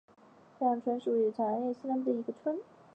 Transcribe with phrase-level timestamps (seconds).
[0.57, 2.57] 大桑村是位于长野县西南部的一村。